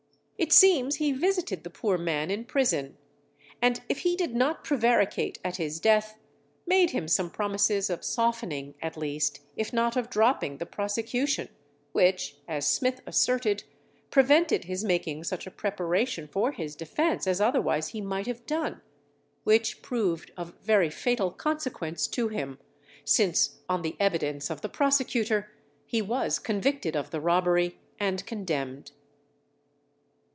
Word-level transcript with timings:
It 0.37 0.51
seems 0.51 0.95
he 0.95 1.11
visited 1.11 1.63
the 1.63 1.69
poor 1.69 1.99
man 1.99 2.31
in 2.31 2.45
prison, 2.45 2.97
and 3.61 3.79
if 3.87 3.99
he 3.99 4.15
did 4.15 4.33
not 4.35 4.63
prevaricate 4.63 5.37
at 5.45 5.57
his 5.57 5.79
death, 5.79 6.17
made 6.65 6.89
him 6.89 7.07
some 7.07 7.29
promises 7.29 7.91
of 7.91 8.03
softening 8.03 8.73
at 8.81 8.97
least, 8.97 9.41
if 9.55 9.71
not 9.71 9.95
of 9.95 10.09
dropping 10.09 10.57
the 10.57 10.65
prosecution, 10.65 11.47
which, 11.91 12.37
as 12.47 12.67
Smith 12.67 13.01
asserted, 13.05 13.65
prevented 14.09 14.63
his 14.63 14.83
making 14.83 15.25
such 15.25 15.45
a 15.45 15.51
preparation 15.51 16.27
for 16.27 16.51
his 16.51 16.75
defence 16.75 17.27
as 17.27 17.39
otherwise 17.39 17.89
he 17.89 18.01
might 18.01 18.25
have 18.25 18.43
done; 18.47 18.81
which 19.43 19.83
proved 19.83 20.31
of 20.35 20.57
very 20.63 20.89
fatal 20.89 21.29
consequence 21.29 22.07
to 22.07 22.29
him, 22.29 22.57
since 23.05 23.59
on 23.69 23.83
the 23.83 23.95
evidence 23.99 24.49
of 24.49 24.61
the 24.61 24.69
prosecutor 24.69 25.51
he 25.85 26.01
was 26.01 26.39
convicted 26.39 26.95
of 26.95 27.11
the 27.11 27.21
robbery 27.21 27.77
and 27.99 28.25
condemned. 28.25 28.91